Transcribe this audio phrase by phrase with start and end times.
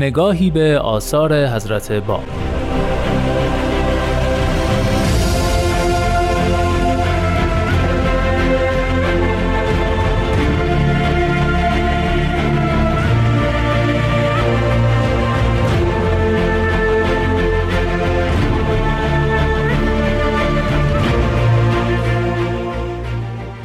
[0.00, 2.24] نگاهی به آثار حضرت باب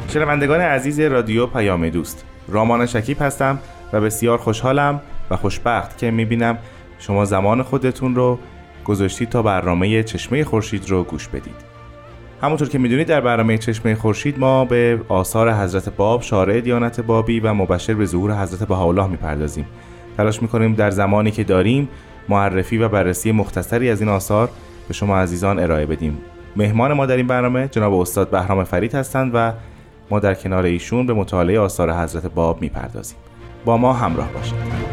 [0.08, 3.58] شنوندگان عزیز رادیو پیام دوست رامان شکیب هستم
[3.92, 6.58] و بسیار خوشحالم و خوشبخت که می‌بینم
[6.98, 8.38] شما زمان خودتون رو
[8.84, 11.74] گذاشتید تا برنامه چشمه خورشید رو گوش بدید.
[12.42, 17.40] همونطور که می‌دونید در برنامه چشمه خورشید ما به آثار حضرت باب شارع دیانت بابی
[17.40, 19.66] و مبشر به ظهور حضرت بهاءالله می‌پردازیم.
[20.16, 21.88] تلاش می‌کنیم در زمانی که داریم
[22.28, 24.48] معرفی و بررسی مختصری از این آثار
[24.88, 26.18] به شما عزیزان ارائه بدیم.
[26.56, 29.52] مهمان ما در این برنامه جناب استاد بهرام فرید هستند و
[30.10, 33.18] ما در کنار ایشون به مطالعه آثار حضرت باب می‌پردازیم.
[33.64, 34.83] با ما همراه باشید.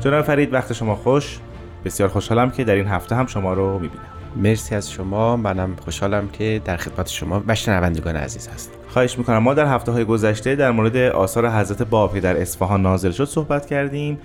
[0.00, 1.38] جناب فرید وقت شما خوش.
[1.84, 4.04] بسیار خوشحالم که در این هفته هم شما رو می‌بینم.
[4.36, 5.36] مرسی از شما.
[5.36, 9.38] منم خوشحالم که در خدمت شما و شنوندگان عزیز هست خواهش می‌کنم.
[9.38, 13.24] ما در هفته های گذشته در مورد آثار حضرت باب که در اصفهان نازل شد
[13.24, 14.18] صحبت کردیم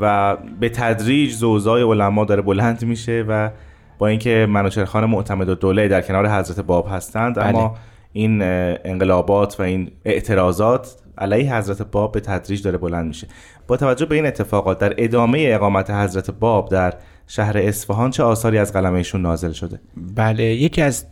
[0.00, 3.50] و به تدریج زوزای علما داره بلند میشه و
[3.98, 7.48] با اینکه منوچهر معتمد و دوله در کنار حضرت باب هستند بله.
[7.48, 7.76] اما
[8.12, 13.28] این انقلابات و این اعتراضات علیه حضرت باب به تدریج داره بلند میشه.
[13.66, 16.94] با توجه به این اتفاقات در ادامه اقامت حضرت باب در
[17.26, 21.06] شهر اصفهان چه آثاری از قلم ایشون نازل شده؟ بله یکی از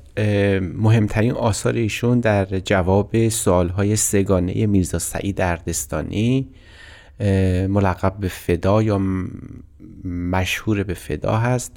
[0.61, 6.49] مهمترین آثار ایشون در جواب سوالهای سگانه میرزا سعید اردستانی
[7.69, 9.01] ملقب به فدا یا
[10.05, 11.77] مشهور به فدا هست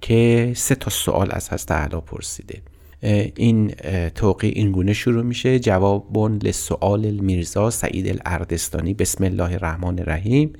[0.00, 2.62] که سه تا سوال از هست اعلی پرسیده.
[3.02, 3.68] این
[4.14, 5.58] توقی این گونه شروع میشه.
[5.58, 8.94] جواب لسؤال میرزا سعید الاردستانی.
[8.94, 10.52] بسم الله الرحمن الرحیم.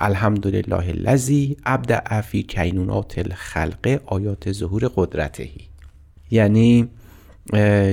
[0.00, 5.68] الحمدلله الذی ابدع فی کینونات الخلق آیات ظهور قدرتهی
[6.30, 6.88] یعنی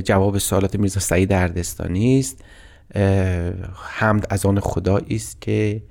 [0.04, 2.44] جواب سوالات میرزا سعید اردستانی است.
[3.76, 5.84] حمد از آن خدایی است که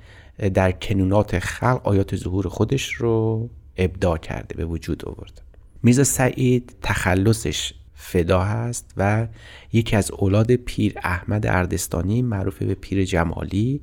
[0.54, 5.45] در کنونات خلق آیات ظهور خودش رو ابداع کرده به وجود آورده.
[5.86, 9.26] میرزا سعید تخلصش فدا هست و
[9.72, 13.80] یکی از اولاد پیر احمد اردستانی معروف به پیر جمالی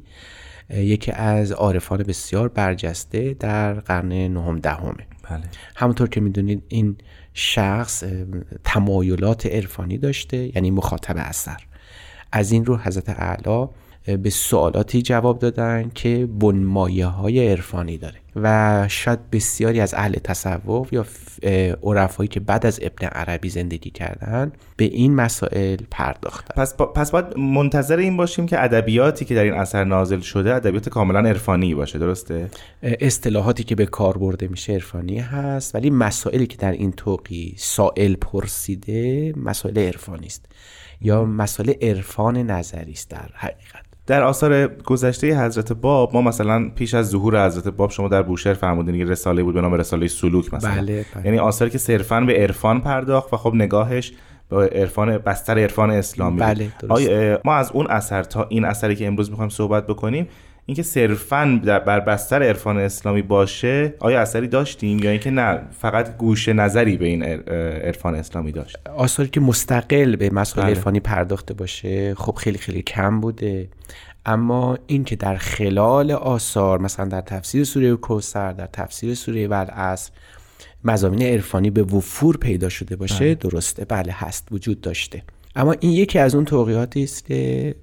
[0.70, 5.44] یکی از عارفان بسیار برجسته در قرن نهم دهمه بله.
[5.76, 6.96] همونطور که می‌دونید این
[7.34, 8.04] شخص
[8.64, 11.58] تمایلات عرفانی داشته یعنی مخاطب اثر.
[12.32, 13.68] از این رو حضرت اعلی
[14.18, 18.23] به سوالاتی جواب دادن که بنمایه های عرفانی داره.
[18.36, 21.06] و شاید بسیاری از اهل تصوف یا
[21.84, 26.62] عرفایی که بعد از ابن عربی زندگی کردن به این مسائل پرداختن.
[26.62, 26.86] پس, با...
[26.86, 31.20] پس باید منتظر این باشیم که ادبیاتی که در این اثر نازل شده ادبیات کاملا
[31.20, 32.50] عرفانی باشه درسته؟
[32.84, 38.16] اصطلاحاتی که به کار برده میشه عرفانی هست ولی مسائلی که در این توقی سائل
[38.16, 40.46] پرسیده مسائل عرفانی است
[41.02, 43.93] یا مسائل عرفان نظری است در حقیقت.
[44.08, 48.54] در آثار گذشته حضرت باب ما مثلا پیش از ظهور حضرت باب شما در بوشهر
[48.54, 50.72] فرمودین یه رساله بود به نام رساله سلوک مثلا.
[50.72, 51.26] بله, بله.
[51.26, 54.14] یعنی آثاری که صرفا به عرفان پرداخت و خب نگاهش
[54.50, 56.72] به عرفان بستر عرفان اسلامی بله
[57.46, 60.28] ما از اون اثر تا این اثری که امروز می‌خوایم صحبت بکنیم
[60.66, 66.50] اینکه صرفا بر بستر عرفان اسلامی باشه آیا اثری داشتیم یا اینکه نه فقط گوش
[66.50, 70.76] نظری به این عرفان اسلامی داشت آثاری که مستقل به مسائل بله.
[70.76, 73.70] عرفانی پرداخته باشه خب خیلی خیلی کم بوده
[74.26, 80.12] اما این که در خلال آثار مثلا در تفسیر سوره کوسر در تفسیر سوره والعصر
[80.84, 83.36] مزامین عرفانی به وفور پیدا شده باشه بله.
[83.36, 85.24] درسته بله هست وجود داشته
[85.56, 87.76] اما این یکی از اون توقیاتی است که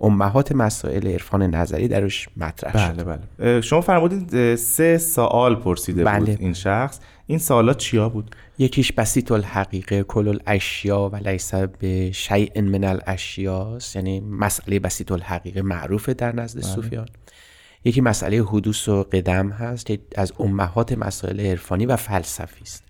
[0.00, 6.18] امهات مسائل عرفان نظری درش مطرح بله شد بله شما فرمودید سه سوال پرسیده بله.
[6.18, 7.00] بود این شخص.
[7.26, 13.96] این سوالات چیا بود؟ یکیش بسیط الحقیقه کل الاشیا و لیس به شیء من الاشیاست
[13.96, 16.74] یعنی مسئله بسیط الحقیقه معروفه در نزد بله.
[16.74, 17.08] صوفیان.
[17.84, 22.85] یکی مسئله حدوث و قدم هست که از امهات مسائل عرفانی و فلسفی است.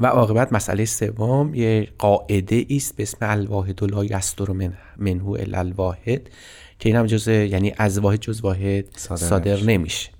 [0.00, 5.58] و عاقبت مسئله سوم یه قاعده است به اسم الواحد لا یستر من منهو الا
[5.58, 6.30] الواحد
[6.78, 10.10] که این هم جز یعنی از واحد جز واحد صادر نمیشه.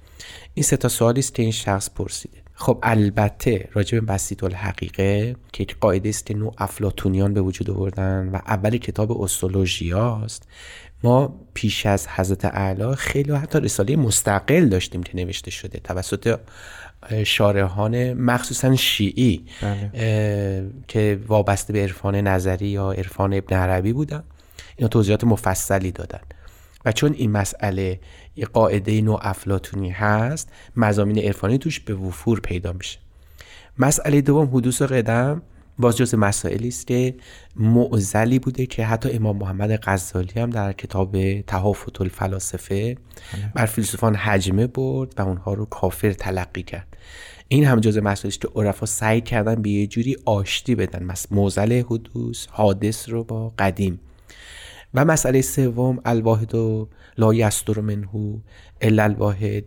[0.55, 2.39] این سه تا سوالی است که این شخص پرسیده.
[2.61, 7.71] خب البته راجع به بسیط الحقیقه که یک قاعده است که نوع افلاتونیان به وجود
[7.71, 10.49] آوردن و اول کتاب استولوژیا است
[11.03, 16.39] ما پیش از حضرت اعلی خیلی حتی رساله مستقل داشتیم که نوشته شده توسط
[17.25, 20.71] شارحان مخصوصا شیعی بله.
[20.89, 24.23] که وابسته به عرفان نظری یا عرفان ابن عربی بودن.
[24.77, 26.21] اینا توضیحات مفصلی دادن.
[26.85, 28.01] و چون این مسئله
[28.37, 32.99] یه قاعده نوع افلاتونی هست مزامین عرفانی توش به وفور پیدا میشه.
[33.79, 35.43] مسئله دوم حدوث قدم
[35.79, 37.15] باز جز مسائلی است که
[37.57, 42.97] معزلی بوده که حتی امام محمد غزالی هم در کتاب تهافت الفلاسفه
[43.55, 46.88] بر فیلسوفان حجمه برد و اونها رو کافر تلقی کرد.
[47.49, 51.05] این هم جز مسائلی است که عرفا سعی کردن به یه جوری آشتی بدن.
[51.05, 54.01] مس معزل حدوث حادث رو با قدیم.
[54.95, 56.89] و مسئله سوم الواحد و
[57.19, 58.39] لا یستر منهو
[58.81, 59.65] الا الواحد.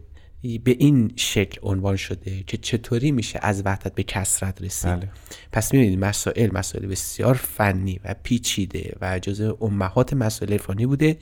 [0.64, 4.92] به این شکل عنوان شده که چطوری میشه از وحدت به کسرت رسید.
[4.92, 5.10] بله.
[5.52, 11.18] پس می‌بینید مسائل مسائل بسیار فنی و پیچیده و جزء امهات مسائل عرفانی بوده.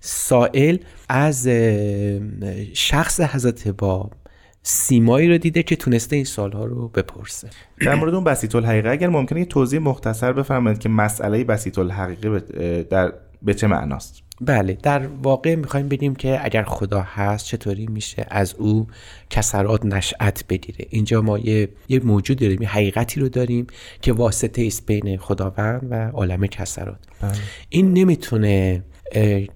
[0.00, 0.76] سائل
[1.08, 1.48] از
[2.72, 4.12] شخص حضرت باب
[4.66, 7.48] سیمایی رو دیده که تونسته این سالها رو بپرسه.
[7.80, 12.40] در مورد اون بسیط الحقیقه اگر ممکنه یه توضیح مختصر بفرمایید که مسئله بسیط الحقیقه
[12.82, 13.12] در
[13.42, 18.54] به چه معناست؟ بله در واقع می‌خوایم بگیم که اگر خدا هست چطوری میشه از
[18.54, 18.86] او
[19.30, 23.66] کسرات نشأت بگیره؟ اینجا ما یه, یه موجود داریم یه حقیقتی رو داریم
[24.02, 26.98] که واسطه است بین خداوند و عالم کسرات.
[27.68, 28.84] این نمی‌تونه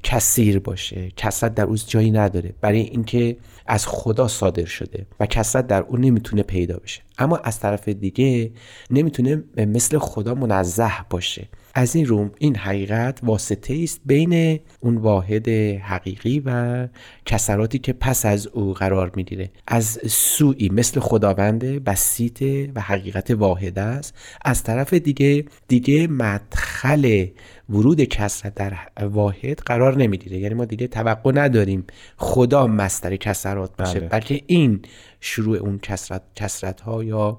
[0.03, 2.55] کثیر باشه کسرت در اوز جایی نداره.
[2.61, 3.37] برای اینکه
[3.69, 7.03] از خدا صادر شده و کسرت در اون نمی‌تونه پیدا بشه.
[7.19, 8.51] اما از طرف دیگه
[8.91, 11.49] نمی‌تونه مثل خدا منزه باشه.
[11.75, 15.49] از این روم این حقیقت واسطه است بین اون واحد
[15.79, 16.89] حقیقی و
[17.27, 19.51] کسراتی که پس از او قرار می‌گیره.
[19.67, 24.15] از سوی مثل خداوند بسیطه و حقیقت واحد است.
[24.45, 27.27] از طرف دیگه دیگه مدخل
[27.69, 28.73] ورود کسرت در
[29.03, 30.39] واحد قرار نمی‌گیره.
[30.39, 31.85] یعنی ما دیگه توقع نداریم
[32.17, 34.01] خدا مستر کسرات باشه.
[34.01, 34.09] بله.
[34.09, 34.81] بلکه این
[35.21, 37.39] شروع اون کسرت, کسرت ها یا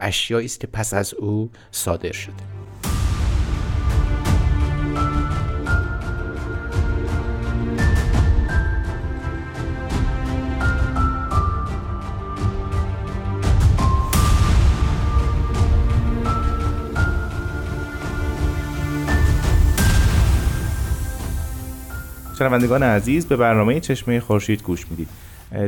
[0.00, 2.34] اشیایی است که پس از او صادر شده.
[22.38, 25.08] شنوندگان عزیز به برنامه چشمه خورشید گوش می‌دید.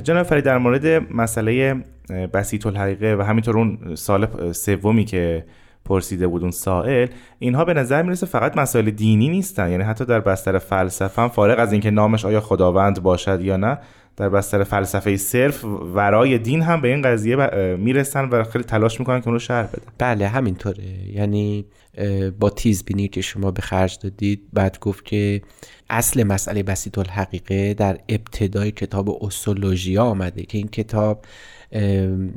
[0.03, 1.77] جناب فرید در مورد مسئله
[2.35, 5.45] بسیط الحقیقه و همینطور اون سال سومی که
[5.85, 7.07] پرسیده بود اون سائل
[7.39, 9.71] اینها به نظر می‌رسه فقط مسائل دینی نیستن.
[9.71, 13.79] یعنی حتی در بستر فلسفه هم فارغ از اینکه نامش آیا خداوند باشد یا نه
[14.19, 17.37] در بستر فلسفه صرف ورای دین هم به این قضیه
[17.77, 19.93] می‌رسن و خیلی تلاش می‌کنن که اون رو شرح بدن.
[19.99, 20.85] بله همینطوره.
[21.13, 21.67] یعنی
[22.41, 25.43] با تیزبینی که شما به خرج دادید بعد گفت که
[25.91, 31.25] اصل مسئله بسیط الحقیقه در ابتدای کتاب اسولوژیا آمده که این کتاب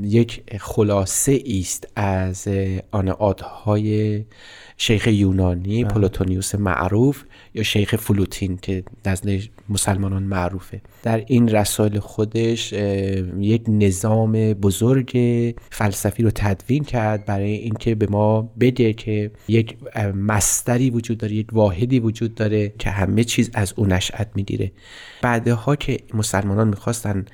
[0.02, 2.48] یک خلاصه است از
[2.92, 4.24] آنعادهای
[4.78, 7.24] شیخ یونانی پلوتونیوس معروف
[7.54, 9.30] یا شیخ فلوتین که نزد
[9.70, 10.82] مسلمانان معروفه.
[11.04, 12.74] در این رسائل خودش
[13.40, 15.12] یک نظام بزرگ
[15.70, 19.78] فلسفی رو تدوین کرد برای اینکه به ما بده که یک
[20.16, 24.72] مستری وجود داره یک واحدی وجود داره که همه چیز از او نشأت می‌گیره.
[25.22, 27.26] بعدها که مسلمانان می‌خواستن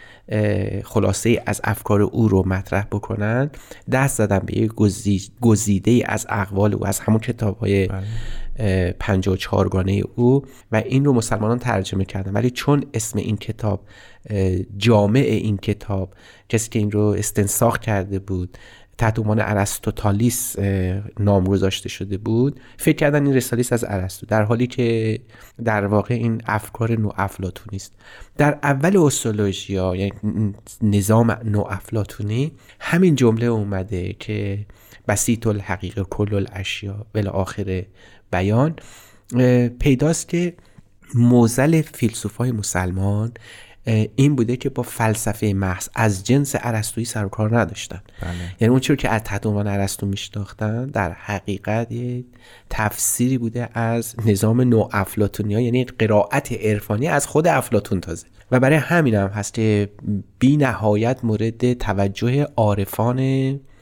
[0.84, 3.50] خلاصه از افکار او رو مطرح بکنن
[3.92, 7.90] دست زدن به یک گزی- گزیده از اقوال او از همون کتاب های
[9.00, 12.34] پنج و چهارگانه او و این رو مسلمانان ترجمه کردن.
[12.34, 13.86] ولی چون اسم این کتاب
[14.78, 16.14] جامع این کتاب
[16.50, 18.58] کسی که این رو استنساخ کرده بود
[18.98, 20.60] تحت عنوان ارسطوتالیس
[21.20, 25.20] نام گذاشته شده بود فکر کردن این رساله است از ارسطو در حالی که
[25.64, 27.12] در واقع این افکار نو
[27.74, 27.94] است.
[28.38, 34.66] در اول اسولوژیا یعنی نظام نو افلاتونی همین جمله اومده که
[35.08, 37.84] بسیط الحقیقه کل الاشیا آخر
[38.32, 38.76] بیان
[39.80, 40.54] پیداست که
[41.16, 43.32] موزل فیلسوفای مسلمان
[44.16, 48.32] این بوده که با فلسفه محض از جنس ارسطویی سر و کار نداشتن بله.
[48.60, 51.94] یعنی اون چیزی که از تحت عنوان ارسطو میشناختن در حقیقت
[52.70, 58.60] تفسیری بوده از نظام نو افلاطونی ها یعنی قرائت عرفانی از خود افلاطون تازه و
[58.60, 59.90] برای همین هم هست که
[60.40, 63.20] بی نهایت مورد توجه عارفان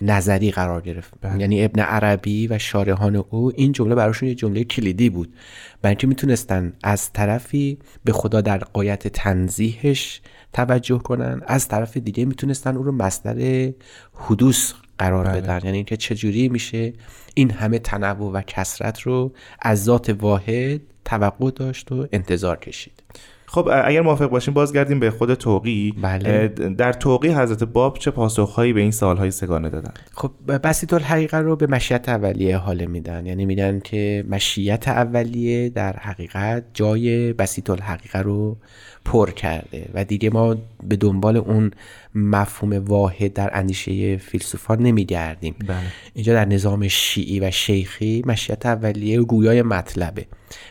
[0.05, 1.13] نظری قرار گرفت.
[1.39, 5.33] یعنی ابن عربی و شارحان او این جمله براشون یه جمله کلیدی بود.
[5.81, 10.21] برای اینکه می‌تونستن از طرفی به خدا در قایت تنزیهش
[10.53, 13.71] توجه کنن از طرف دیگه می‌تونستن او رو مصدر
[14.13, 15.59] حدوث قرار بدن.
[15.63, 16.93] یعنی اینکه چجوری میشه
[17.33, 23.03] این همه تنوع و کسرت رو از ذات واحد توقع داشت و انتظار کشید.
[23.45, 25.93] خب اگر موافق باشیم بازگردیم به خود توقی.
[26.01, 26.47] بله.
[26.47, 30.31] در توقی حضرت باب چه پاسخهایی به این سالهای سگانه دادن خب
[30.63, 33.25] بسیط الحقیقه رو به مشیت اولیه حاله میدن.
[33.25, 38.57] یعنی میدن که مشیت اولیه در حقیقت جای بسیط الحقیقه رو
[39.05, 41.71] پر کرده و دیگه ما به دنبال اون
[42.15, 45.55] مفهوم واحد در اندیشه فیلسوفان نمیگردیم.
[45.67, 45.77] بله.
[46.13, 50.25] اینجا در نظام شیعی و شیخی مشیت اولیه گویای مطلبه.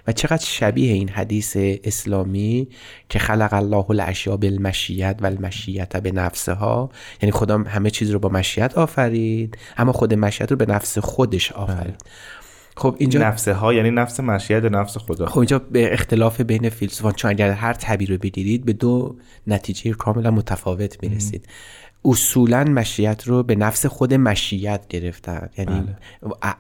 [0.07, 2.69] و چقدر شبیه این حدیث اسلامی
[3.09, 6.91] که خلق الله الاشیا بالمشیت و المشیت به نفسها.
[7.23, 11.53] یعنی خدا همه چیز رو با مشیت آفرید اما خود مشیت رو به نفس خودش
[11.53, 12.01] آفرید.
[12.77, 15.27] خب اینجا نفسه ها یعنی نفس مشیت نفس خدا.
[15.27, 19.17] خب اینجا به اختلاف بین فیلسوفان چون اگر هر تعبیر رو بگیرید به دو
[19.47, 21.49] نتیجه کاملا متفاوت می‌رسید.
[22.05, 25.51] اصولا مشیت رو به نفس خود مشیت گرفتن.
[25.59, 25.97] یعنی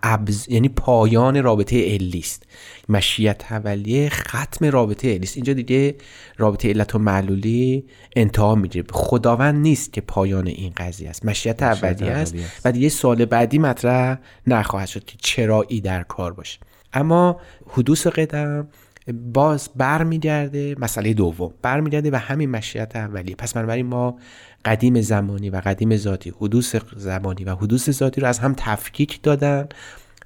[0.02, 0.46] ابز...
[0.48, 2.42] یعنی پایان رابطه علی است
[2.88, 5.94] مشیت اولیه ختم رابطه علی است اینجا دیگه
[6.36, 7.84] رابطه علت و معلولی
[8.16, 8.84] انتها می‌گیره.
[8.92, 11.24] خداوند نیست که پایان این قضیه است.
[11.24, 12.34] مشیت اولیه است
[12.64, 16.58] و دیگه سال بعدی مطرح نخواهد شد که چرایی در کار باشه.
[16.92, 18.68] اما حدوث قدم
[19.12, 23.36] باز برمیگرده مسئله دوم برمیگرده و همین مشیت اولیه.
[23.36, 24.18] پس بنابراین ما
[24.64, 29.68] قدیم زمانی و قدیم ذاتی حدوث زمانی و حدوث ذاتی رو از هم تفکیک دادن.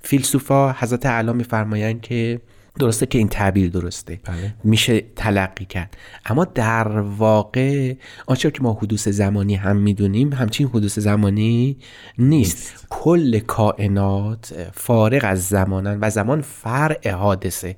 [0.03, 2.41] فیلسوفا حضرت اعلی میفرمایند که
[2.79, 4.21] درسته که این تعبیر درسته.
[4.25, 4.55] بله.
[4.65, 5.97] میشه تلقی کرد.
[6.27, 7.95] اما در واقع
[8.27, 11.77] آنچه که ما حدوث زمانی هم می‌دونیم همچین حدوث زمانی
[12.19, 12.87] نیست, نیست.
[12.91, 17.77] کل کائنات فارغ از زمانن و زمان فرع حادثه.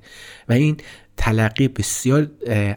[0.49, 0.77] و این
[1.17, 2.27] تلقی بسیار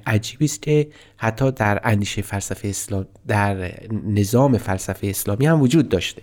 [0.07, 3.75] عجیبی است که حتی در اندیشه فلسفه اسلام در
[4.07, 6.23] نظام فلسفه اسلامی هم وجود داشته.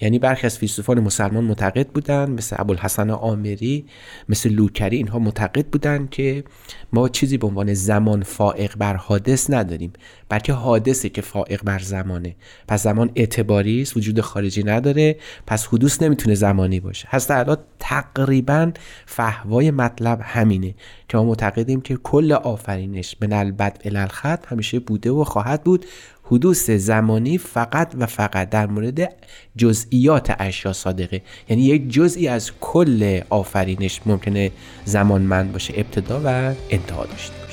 [0.00, 3.84] یعنی برخی از فیلسوفان مسلمان معتقد بودند مثل ابوالحسن آمری
[4.28, 6.44] مثل لوکری اینها معتقد بودند که
[6.92, 9.92] ما چیزی به عنوان زمان فائق بر حادث نداریم
[10.28, 12.36] بلکه حادثه که فائق بر زمانه.
[12.68, 17.08] پس زمان اعتباری است وجود خارجی نداره پس حدوث نمی‌تونه زمانی باشه.
[17.10, 18.72] هست الان تقریبا
[19.06, 20.74] فهوای مطلب همینه
[21.08, 25.86] که ما معتقدیم که کل آفرینش من البد الالخط همیشه بوده و خواهد بود.
[26.30, 29.14] حدوث زمانی فقط و فقط در مورد
[29.56, 31.22] جزئیات اشیا صادقه.
[31.48, 34.50] یعنی یک جزئی از کل آفرینش ممکنه
[34.84, 37.45] زمانمند باشه ابتدا و انتها داشته.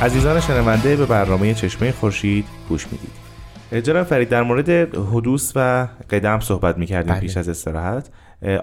[0.00, 3.84] عزیزان شنونده به برنامه چشمه خورشید گوش می‌دید.
[3.84, 7.20] جناب فرید در مورد حدوث و قدم صحبت می‌کردیم بله.
[7.20, 8.08] پیش از استراحت.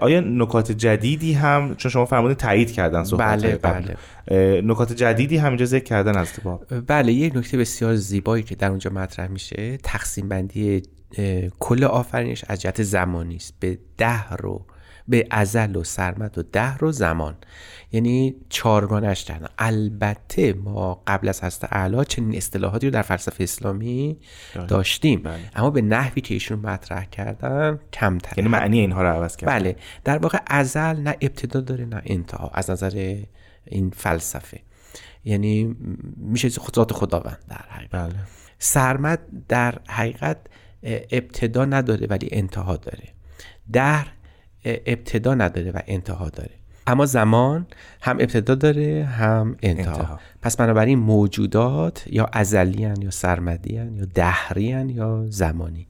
[0.00, 3.94] آیا نکات جدیدی هم چون شما فرمودین تایید کردن صحبت بله قبل.
[4.26, 4.60] بله.
[4.60, 8.68] نکات جدیدی هم اینجا ذکر کردن از باب بله یک نکته بسیار زیبایی که در
[8.68, 10.82] اونجا مطرح میشه تقسیم بندی
[11.58, 13.54] کل آفرینش از جهت زمانی است.
[13.60, 14.66] به ده رو
[15.08, 17.36] به ازل و سرمد و ده رو زمان.
[17.92, 24.18] یعنی چارگانش کردن البته ما قبل از هست اعلا چنین اصطلاحاتی رو در فلسفه اسلامی
[24.68, 25.22] داشتیم.
[25.22, 25.38] بله.
[25.54, 29.76] اما به نحوی که ایشون مطرح کردن کمتر یعنی معنی اینها رو عوض کرد بله.
[30.04, 33.22] در واقع ازل نه ابتدا داره نه انتها از نظر
[33.64, 34.60] این فلسفه.
[35.24, 35.76] یعنی
[36.16, 37.90] میشه ذات خداوند در حقیقت.
[37.90, 38.14] بله.
[38.58, 40.36] سرمد در حقیقت
[41.10, 43.08] ابتدا نداره ولی انتها داره.
[43.72, 44.06] در
[44.86, 46.50] ابتدا نداره و انتها داره.
[46.86, 47.66] اما زمان
[48.00, 50.20] هم ابتدا داره هم انتها, انتها.
[50.42, 55.86] پس بنابراین موجودات یا ازلیان یا سرمدیان یا دهریان یا زمانی.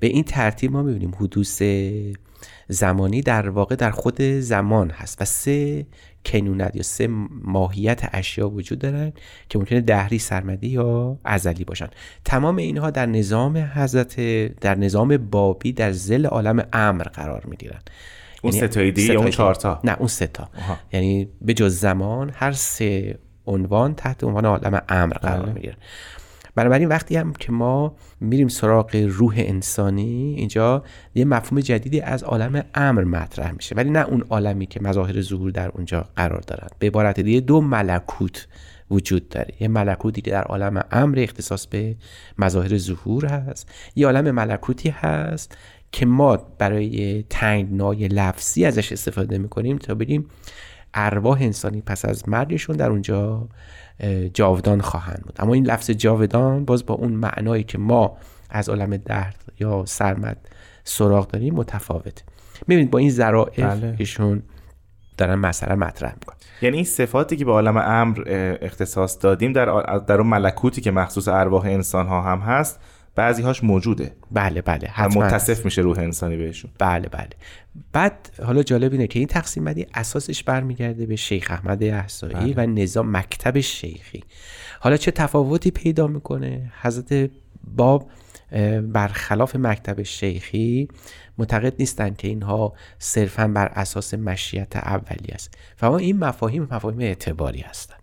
[0.00, 1.62] به این ترتیب ما می‌بینیم حدوث
[2.68, 5.86] زمانی در واقع در خود زمان هست و سه
[6.24, 7.06] کنونت یا سه
[7.42, 9.12] ماهیت اشیا وجود دارن
[9.48, 11.88] که ممکنه دهری سرمدی یا ازلی باشن.
[12.24, 14.20] تمام اینها در نظام حضرت
[14.60, 17.80] در نظام بابی در زل عالم امر قرار می‌گیرن.
[18.42, 19.30] اون یعنی ستایی دیگه یا اون.
[19.30, 20.78] چهارتا؟ نه اون ستا آها.
[20.92, 25.52] یعنی به جز زمان هر سه عنوان تحت عنوان عالم امر قرار بله.
[25.52, 25.76] می‌گیره
[26.54, 30.84] بنابراین وقتی هم که ما میریم سراغ روح انسانی اینجا
[31.14, 35.50] یه مفهوم جدیدی از عالم امر مطرح میشه ولی نه اون عالمی که مظاهر ظهور
[35.50, 38.48] در اونجا قرار دارن به عبارت دیگه دو ملکوت
[38.90, 41.96] وجود داره یه ملکوتی که در عالم امر اختصاص به
[42.38, 45.56] مظاهر ظهور هست یه عالم ملکوتی هست
[45.92, 50.28] که ما برای تنگنای لفظی ازش استفاده می‌کنیم تا بگیم
[50.94, 53.48] ارواح انسانی پس از مرگشون در اونجا
[54.34, 55.36] جاودان خواهند بود.
[55.38, 58.16] اما این لفظ جاودان باز با اون معنایی که ما
[58.50, 60.48] از عالم درد یا سرمد
[60.84, 62.22] سراغ داریم متفاوته
[62.66, 63.94] می‌بینید با این ذرائف بله.
[63.98, 64.42] ایشون
[65.16, 66.36] دارن مسئله مطرح می‌کنن.
[66.62, 68.22] یعنی این صفاتی که به عالم امر
[68.62, 69.66] اختصاص دادیم در
[69.98, 72.80] در اون ملکوتی که مخصوص ارواح انسان ها هم هست
[73.14, 74.12] بعضی هاش موجوده.
[74.30, 75.24] بله بله حتما.
[75.24, 76.70] متصف میشه روح انسانی بهشون.
[76.78, 77.30] بله بله.
[77.92, 82.66] بعد حالا جالب اینه که این تقسیم بندی اساسش برمیگرده به شیخ احمد احسایی و
[82.66, 84.24] نظام مکتب شیخی.
[84.80, 87.30] حالا چه تفاوتی پیدا می‌کنه؟ حضرت
[87.76, 88.10] باب
[88.82, 90.88] برخلاف مکتب شیخی
[91.38, 95.58] معتقد نیستند که اینها صرفا بر اساس مشیت اولی است.
[95.82, 98.01] و ما این مفاهیم مفاهیم اعتباری هستند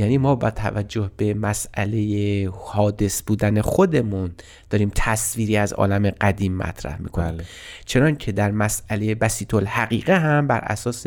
[0.00, 4.30] یعنی ما با توجه به مسئله حادث بودن خودمون
[4.70, 7.44] داریم تصویری از عالم قدیم مطرح می‌کنیم بله.
[7.84, 11.06] چنان که در مسئله بسیط الحقیقه هم بر اساس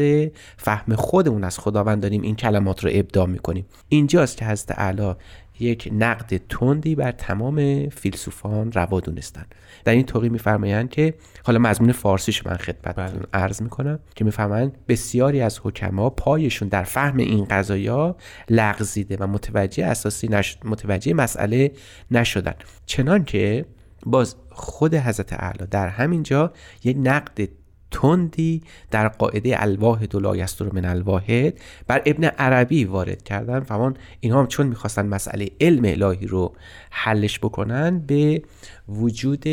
[0.58, 5.14] فهم خودمون از خداوند داریم این کلمات رو ابداع می‌کنیم اینجاست که حضرت اعلی
[5.60, 9.46] یک نقد تندی بر تمام فیلسوفان روا دونستن.
[9.86, 11.14] در این توقی میفرمایند که
[11.46, 17.18] حالا مضمون فارسیش من خدمتتون عرض می‌کنم که می‌فهمند بسیاری از حکما پایشون در فهم
[17.18, 18.16] این قضایا
[18.50, 20.58] لغزیده و متوجه اساسی نش...
[20.66, 21.72] متوجه مسئله
[22.12, 22.54] نشدن.
[22.86, 23.66] چنان که
[24.06, 27.50] باز خود حضرت اعلی در همین جا یک نقد
[27.94, 31.54] تندی در قاعده الواحد و لا یستر من الواحد
[31.88, 33.60] بر ابن عربی وارد کردن.
[33.60, 36.54] فهمان اینها هم چون می‌خواستن مسئله علم الهی رو
[36.92, 38.42] حلش بکنن به
[38.90, 39.44] وجود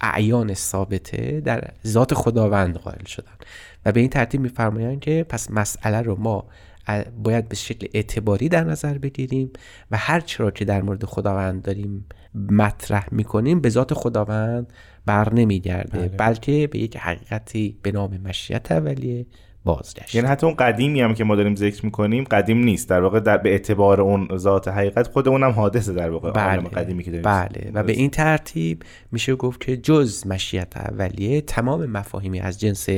[0.00, 3.32] اعیان ثابته در ذات خداوند قائل شدن.
[3.84, 6.44] و به این ترتیب میفرمایند که پس مسئله رو ما
[7.22, 9.50] باید به شکل اعتباری در نظر بگیریم
[9.90, 14.72] و هر چرا که در مورد خداوند داریم مطرح می‌کنیم به ذات خداوند
[15.06, 16.08] بر نمیگرده.
[16.08, 19.26] بلکه به یک حقیقتی به نام مشیت اولیه
[19.64, 20.14] بازگشت.
[20.14, 22.88] یعنی حتی اون قدیمی هم که ما داریم ذکر می‌کنیم قدیم نیست.
[22.88, 27.04] در واقع در به اعتبار اون ذات حقیقت خود اونم حادثه در واقع عالم قدیمی
[27.04, 27.22] که داریم.
[27.22, 27.70] بله.
[27.74, 32.88] و به این ترتیب میشه گفت که جز مشیت اولیه تمام مفاهیمی از جنس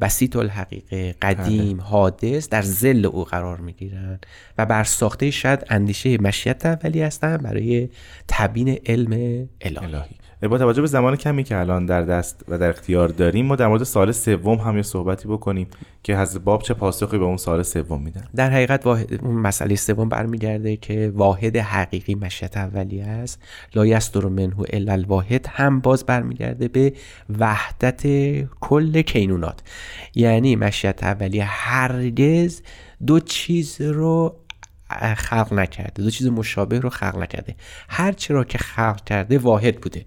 [0.00, 4.18] بسیط الحقیقه قدیم حادث در زل او قرار می‌گیرن
[4.58, 7.88] و بر ساخته شاید اندیشه مشیت اولیه هستن برای
[8.28, 9.12] تبیین علم
[9.60, 9.86] الهی.
[9.86, 10.16] الهی.
[10.42, 13.66] با توجه به زمان کمی که الان در دست و در اختیار داریم ما در
[13.66, 15.66] مورد سال سوم هم یه صحبتی بکنیم
[16.02, 18.24] که حضرت باب چه پاسخی به اون سال سوم میدن.
[18.36, 23.42] در حقیقت واحد مسئله سوم برمیگرده که واحد حقیقی مشیت اولیه است.
[23.74, 26.92] لا یستر منه الا الواحد هم باز برمیگرده به
[27.38, 28.02] وحدت
[28.60, 29.62] کل کینونات.
[30.14, 32.62] یعنی مشیت اولیه هرگز
[33.06, 34.36] دو چیز رو
[35.14, 36.02] خلق نکرده.
[36.02, 37.56] دو چیز مشابه رو خلق نکرده.
[37.88, 40.04] هر چرا که خلق کرده واحد بوده.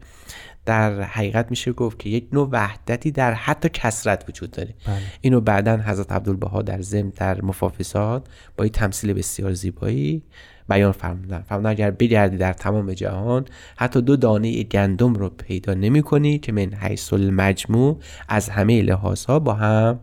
[0.66, 4.74] در حقیقت میشه گفت که یک نوع وحدتی در حتی کسرت وجود داره.
[5.22, 10.24] اینو بعدا حضرت عبدالبها در ضمن در مفافصات با این تمثیل بسیار زیبایی
[10.70, 11.42] بیان فرمودن.
[11.50, 13.46] فرمودن اگر بگردی در تمام جهان
[13.78, 17.98] حتی دو دانه گندم رو پیدا نمی کنی که من حیث المجموع
[18.30, 20.00] از همه لحاظها با هم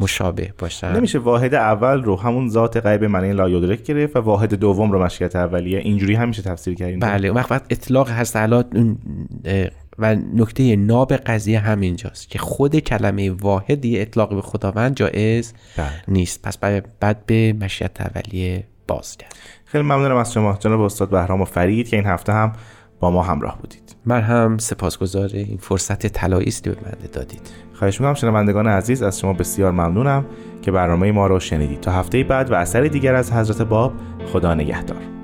[0.00, 0.96] مشابه باشن.
[0.96, 5.04] نمیشه واحد اول رو همون ذات غیب معنی لا یدرک گرفت و واحد دوم رو
[5.04, 5.78] مشیت اولیه.
[5.78, 8.98] اینجوری هم میشه تفسیر کرد بله وقت اطلاق هست اون
[9.98, 15.86] و نکته ناب قضیه همینجاست که خود کلمه واحدی اطلاق به خداوند جایز بله.
[16.08, 16.42] نیست.
[16.42, 16.58] پس
[17.00, 20.56] بعد به مشیت اولیه باز کرد خیلی ممنونم از شما.
[20.60, 22.52] جناب استاد بهرام و فرید که این هفته هم
[23.00, 23.96] با ما همراه بودید.
[24.06, 27.40] من هم سپاسگزار این فرصت طلایی است که به من دادید.
[27.74, 30.24] خواهش می‌کنم شنوندگان عزیز از شما بسیار ممنونم
[30.62, 31.80] که برنامه ما رو شنیدید.
[31.80, 33.92] تا هفته بعد و اثر دیگر از حضرت باب
[34.32, 35.17] خدا نگهدار.